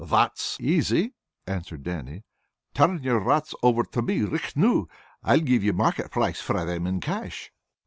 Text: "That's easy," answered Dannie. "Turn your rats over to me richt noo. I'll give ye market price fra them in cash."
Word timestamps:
"That's 0.03 0.57
easy," 0.59 1.13
answered 1.45 1.83
Dannie. 1.83 2.23
"Turn 2.73 3.03
your 3.03 3.19
rats 3.19 3.53
over 3.61 3.83
to 3.83 4.01
me 4.01 4.21
richt 4.23 4.57
noo. 4.57 4.87
I'll 5.21 5.41
give 5.41 5.63
ye 5.63 5.71
market 5.73 6.09
price 6.09 6.41
fra 6.41 6.65
them 6.65 6.87
in 6.87 6.99
cash." 7.01 7.51